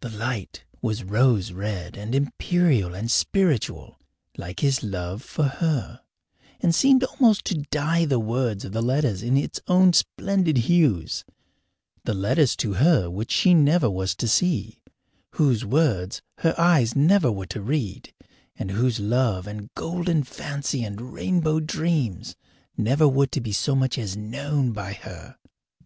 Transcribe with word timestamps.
The 0.00 0.10
light 0.10 0.64
was 0.82 1.02
rose 1.02 1.50
red 1.50 1.96
and 1.96 2.14
imperial 2.14 2.94
and 2.94 3.10
spiritual, 3.10 3.98
like 4.36 4.60
his 4.60 4.82
love 4.82 5.22
for 5.22 5.44
her, 5.44 6.02
and 6.60 6.74
seemed 6.74 7.02
almost 7.04 7.46
to 7.46 7.62
dye 7.70 8.04
the 8.04 8.18
words 8.20 8.66
of 8.66 8.72
the 8.72 8.82
letters 8.82 9.22
in 9.22 9.38
its 9.38 9.60
own 9.68 9.94
splendid 9.94 10.58
hues 10.58 11.24
the 12.04 12.12
letters 12.12 12.54
to 12.56 12.74
her 12.74 13.08
which 13.08 13.30
she 13.32 13.54
never 13.54 13.88
was 13.88 14.14
to 14.16 14.28
see, 14.28 14.82
whose 15.36 15.64
words 15.64 16.20
her 16.40 16.54
eyes 16.60 16.94
never 16.94 17.32
were 17.32 17.46
to 17.46 17.62
read, 17.62 18.12
and 18.54 18.72
whose 18.72 19.00
love 19.00 19.46
and 19.46 19.72
golden 19.74 20.22
fancy 20.22 20.84
and 20.84 21.00
rainbow 21.14 21.60
dreams 21.60 22.36
never 22.76 23.08
were 23.08 23.26
to 23.28 23.40
be 23.40 23.52
so 23.52 23.74
much 23.74 23.96
as 23.96 24.18
known 24.18 24.72
by 24.74 24.92
her. 24.92 25.38